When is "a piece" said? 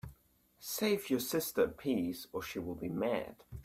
1.65-2.25